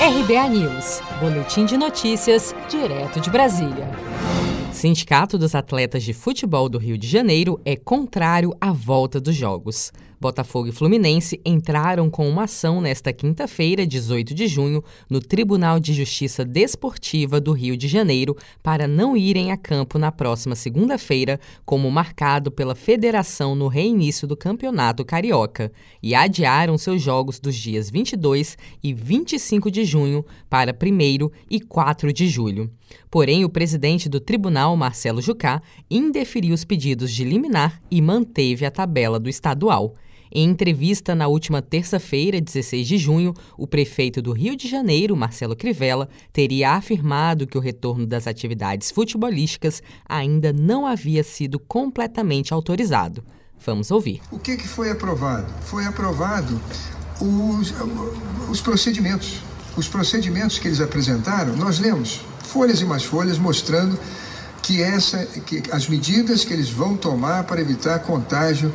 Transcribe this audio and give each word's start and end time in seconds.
RBA 0.00 0.48
News, 0.50 1.02
Boletim 1.20 1.64
de 1.64 1.76
Notícias, 1.76 2.54
direto 2.70 3.18
de 3.18 3.28
Brasília. 3.30 3.90
Sindicato 4.72 5.36
dos 5.36 5.56
Atletas 5.56 6.04
de 6.04 6.12
Futebol 6.12 6.68
do 6.68 6.78
Rio 6.78 6.96
de 6.96 7.08
Janeiro 7.08 7.60
é 7.64 7.74
contrário 7.74 8.54
à 8.60 8.70
volta 8.70 9.20
dos 9.20 9.34
jogos. 9.34 9.92
Botafogo 10.20 10.68
e 10.68 10.72
Fluminense 10.72 11.40
entraram 11.44 12.10
com 12.10 12.28
uma 12.28 12.44
ação 12.44 12.80
nesta 12.80 13.12
quinta-feira, 13.12 13.86
18 13.86 14.34
de 14.34 14.48
junho, 14.48 14.82
no 15.08 15.20
Tribunal 15.20 15.78
de 15.78 15.94
Justiça 15.94 16.44
Desportiva 16.44 17.40
do 17.40 17.52
Rio 17.52 17.76
de 17.76 17.86
Janeiro 17.86 18.36
para 18.62 18.88
não 18.88 19.16
irem 19.16 19.52
a 19.52 19.56
campo 19.56 19.98
na 19.98 20.10
próxima 20.10 20.56
segunda-feira, 20.56 21.38
como 21.64 21.90
marcado 21.90 22.50
pela 22.50 22.74
federação 22.74 23.54
no 23.54 23.68
reinício 23.68 24.26
do 24.26 24.36
Campeonato 24.36 25.04
Carioca, 25.04 25.70
e 26.02 26.14
adiaram 26.14 26.76
seus 26.76 27.00
jogos 27.00 27.38
dos 27.38 27.54
dias 27.54 27.88
22 27.88 28.58
e 28.82 28.92
25 28.92 29.70
de 29.70 29.84
junho 29.84 30.24
para 30.50 30.72
1 30.72 31.30
e 31.50 31.60
4 31.60 32.12
de 32.12 32.26
julho. 32.26 32.70
Porém, 33.10 33.44
o 33.44 33.48
presidente 33.48 34.08
do 34.08 34.20
tribunal, 34.20 34.76
Marcelo 34.76 35.22
Jucá, 35.22 35.62
indeferiu 35.90 36.54
os 36.54 36.64
pedidos 36.64 37.12
de 37.12 37.24
liminar 37.24 37.80
e 37.90 38.02
manteve 38.02 38.66
a 38.66 38.70
tabela 38.70 39.18
do 39.18 39.28
estadual. 39.28 39.94
Em 40.32 40.48
entrevista 40.48 41.14
na 41.14 41.26
última 41.26 41.62
terça-feira, 41.62 42.40
16 42.40 42.86
de 42.86 42.98
junho, 42.98 43.34
o 43.56 43.66
prefeito 43.66 44.20
do 44.20 44.32
Rio 44.32 44.56
de 44.56 44.68
Janeiro, 44.68 45.16
Marcelo 45.16 45.56
Crivella, 45.56 46.08
teria 46.32 46.72
afirmado 46.72 47.46
que 47.46 47.56
o 47.56 47.60
retorno 47.60 48.06
das 48.06 48.26
atividades 48.26 48.90
futebolísticas 48.90 49.82
ainda 50.08 50.52
não 50.52 50.86
havia 50.86 51.22
sido 51.22 51.58
completamente 51.58 52.52
autorizado. 52.52 53.24
Vamos 53.64 53.90
ouvir. 53.90 54.20
O 54.30 54.38
que, 54.38 54.56
que 54.56 54.68
foi 54.68 54.90
aprovado? 54.90 55.52
Foi 55.62 55.84
aprovado 55.84 56.60
os, 57.20 57.74
os 58.50 58.60
procedimentos. 58.60 59.42
Os 59.76 59.88
procedimentos 59.88 60.58
que 60.58 60.68
eles 60.68 60.80
apresentaram, 60.80 61.56
nós 61.56 61.78
lemos 61.78 62.20
folhas 62.42 62.80
e 62.80 62.84
mais 62.84 63.04
folhas 63.04 63.38
mostrando 63.38 63.98
que, 64.62 64.82
essa, 64.82 65.24
que 65.24 65.62
as 65.70 65.88
medidas 65.88 66.44
que 66.44 66.52
eles 66.52 66.68
vão 66.68 66.96
tomar 66.96 67.44
para 67.44 67.60
evitar 67.60 68.00
contágio 68.00 68.72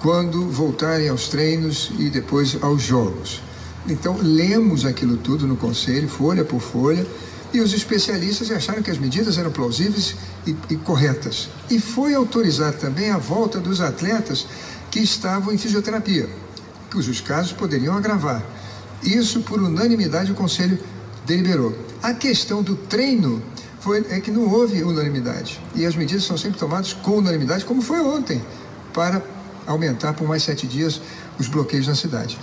quando 0.00 0.48
voltarem 0.48 1.08
aos 1.08 1.28
treinos 1.28 1.90
e 1.98 2.10
depois 2.10 2.56
aos 2.62 2.82
jogos. 2.82 3.40
Então, 3.86 4.18
lemos 4.20 4.84
aquilo 4.84 5.16
tudo 5.16 5.46
no 5.46 5.56
conselho, 5.56 6.08
folha 6.08 6.44
por 6.44 6.60
folha, 6.60 7.06
e 7.52 7.60
os 7.60 7.72
especialistas 7.72 8.50
acharam 8.50 8.82
que 8.82 8.90
as 8.90 8.98
medidas 8.98 9.38
eram 9.38 9.50
plausíveis 9.50 10.14
e, 10.46 10.54
e 10.70 10.76
corretas. 10.76 11.48
E 11.70 11.80
foi 11.80 12.14
autorizada 12.14 12.76
também 12.76 13.10
a 13.10 13.16
volta 13.16 13.58
dos 13.58 13.80
atletas 13.80 14.46
que 14.90 15.00
estavam 15.00 15.52
em 15.52 15.58
fisioterapia, 15.58 16.28
cujos 16.90 17.20
casos 17.20 17.52
poderiam 17.52 17.96
agravar. 17.96 18.44
Isso, 19.02 19.40
por 19.40 19.60
unanimidade, 19.62 20.32
o 20.32 20.34
conselho 20.34 20.78
deliberou. 21.24 21.76
A 22.02 22.12
questão 22.12 22.62
do 22.62 22.74
treino 22.74 23.42
foi, 23.80 24.04
é 24.10 24.20
que 24.20 24.30
não 24.30 24.50
houve 24.50 24.82
unanimidade. 24.82 25.60
E 25.74 25.86
as 25.86 25.94
medidas 25.94 26.24
são 26.24 26.36
sempre 26.36 26.58
tomadas 26.58 26.92
com 26.92 27.12
unanimidade, 27.12 27.64
como 27.64 27.80
foi 27.80 28.00
ontem, 28.00 28.42
para 28.92 29.22
aumentar 29.68 30.14
por 30.14 30.26
mais 30.26 30.42
sete 30.42 30.66
dias 30.66 31.00
os 31.38 31.46
bloqueios 31.46 31.86
na 31.86 31.94
cidade. 31.94 32.38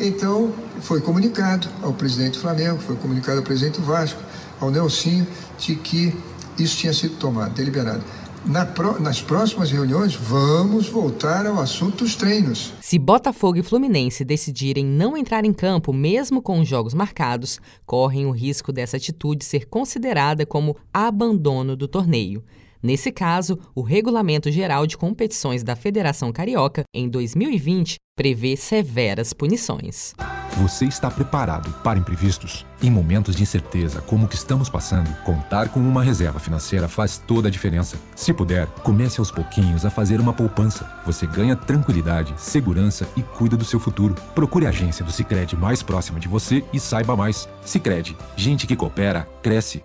Então, 0.00 0.54
foi 0.80 1.00
comunicado 1.00 1.68
ao 1.82 1.92
presidente 1.92 2.34
do 2.34 2.40
Flamengo, 2.40 2.78
foi 2.78 2.96
comunicado 2.96 3.38
ao 3.38 3.44
presidente 3.44 3.80
do 3.80 3.86
Vasco, 3.86 4.22
ao 4.60 4.70
Nelsinho, 4.70 5.26
de 5.58 5.74
que 5.74 6.16
isso 6.58 6.76
tinha 6.76 6.92
sido 6.92 7.16
tomado, 7.16 7.54
deliberado. 7.54 8.02
Na 8.46 8.64
pro, 8.64 9.00
nas 9.02 9.20
próximas 9.20 9.70
reuniões, 9.70 10.14
vamos 10.14 10.88
voltar 10.88 11.44
ao 11.44 11.60
assunto 11.60 12.04
dos 12.04 12.14
treinos. 12.14 12.72
Se 12.80 12.98
Botafogo 12.98 13.58
e 13.58 13.62
Fluminense 13.62 14.24
decidirem 14.24 14.86
não 14.86 15.16
entrar 15.16 15.44
em 15.44 15.52
campo, 15.52 15.92
mesmo 15.92 16.40
com 16.40 16.60
os 16.60 16.68
jogos 16.68 16.94
marcados, 16.94 17.60
correm 17.84 18.26
o 18.26 18.30
risco 18.30 18.72
dessa 18.72 18.96
atitude 18.96 19.44
ser 19.44 19.66
considerada 19.66 20.46
como 20.46 20.76
abandono 20.94 21.76
do 21.76 21.88
torneio. 21.88 22.42
Nesse 22.82 23.10
caso, 23.10 23.58
o 23.74 23.82
Regulamento 23.82 24.50
Geral 24.50 24.86
de 24.86 24.96
Competições 24.96 25.64
da 25.64 25.74
Federação 25.74 26.32
Carioca, 26.32 26.84
em 26.94 27.08
2020, 27.08 27.96
prevê 28.16 28.56
severas 28.56 29.32
punições. 29.32 30.14
Você 30.56 30.86
está 30.86 31.08
preparado 31.08 31.70
para 31.84 32.00
imprevistos? 32.00 32.66
Em 32.82 32.90
momentos 32.90 33.36
de 33.36 33.42
incerteza 33.42 34.00
como 34.00 34.26
o 34.26 34.28
que 34.28 34.34
estamos 34.34 34.68
passando, 34.68 35.08
contar 35.24 35.68
com 35.68 35.78
uma 35.78 36.02
reserva 36.02 36.40
financeira 36.40 36.88
faz 36.88 37.16
toda 37.16 37.46
a 37.46 37.50
diferença. 37.50 37.96
Se 38.16 38.32
puder, 38.32 38.66
comece 38.82 39.20
aos 39.20 39.30
pouquinhos 39.30 39.84
a 39.84 39.90
fazer 39.90 40.20
uma 40.20 40.32
poupança. 40.32 40.90
Você 41.06 41.26
ganha 41.26 41.54
tranquilidade, 41.54 42.34
segurança 42.36 43.08
e 43.16 43.22
cuida 43.22 43.56
do 43.56 43.64
seu 43.64 43.78
futuro. 43.78 44.16
Procure 44.34 44.66
a 44.66 44.70
agência 44.70 45.04
do 45.04 45.12
Sicredi 45.12 45.56
mais 45.56 45.80
próxima 45.80 46.18
de 46.18 46.26
você 46.26 46.64
e 46.72 46.80
saiba 46.80 47.16
mais. 47.16 47.48
Sicredi, 47.64 48.16
gente 48.36 48.66
que 48.66 48.74
coopera 48.74 49.28
cresce 49.42 49.84